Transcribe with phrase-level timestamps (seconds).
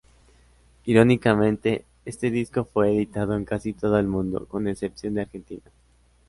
[0.85, 5.71] Irónicamente este disco fue editado en casi todo el mundo con excepción de Argentina.